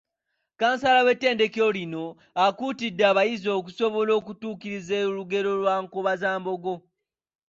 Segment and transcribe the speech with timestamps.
[0.59, 2.05] Kansala w’ettendekero lino,
[2.45, 6.73] akuutidde abayizi okusobola okutuukiriza olugero lwa Nkobazambogo.